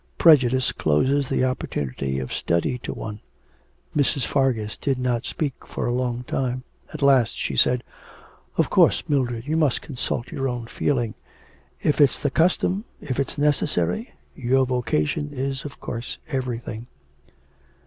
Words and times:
Prejudice 0.17 0.71
closes 0.71 1.29
the 1.29 1.45
opportunity 1.45 2.17
of 2.17 2.33
study 2.33 2.79
to 2.79 2.91
one.' 2.91 3.19
Mrs. 3.95 4.25
Fargus 4.25 4.75
did 4.75 4.97
not 4.97 5.25
speak 5.27 5.53
for 5.63 5.85
a 5.85 5.93
long 5.93 6.23
time. 6.23 6.63
At 6.91 7.03
last 7.03 7.37
she 7.37 7.55
said: 7.55 7.83
'Of 8.57 8.71
course, 8.71 9.03
Mildred, 9.07 9.45
you 9.45 9.55
must 9.57 9.83
consult 9.83 10.31
your 10.31 10.47
own 10.47 10.65
feeling; 10.65 11.13
if 11.83 12.01
it's 12.01 12.17
the 12.17 12.31
custom, 12.31 12.83
if 12.99 13.19
it's 13.19 13.37
necessary 13.37 14.11
Your 14.35 14.65
vocation 14.65 15.29
is 15.33 15.65
of 15.65 15.79
course 15.79 16.17
everything.' 16.29 16.87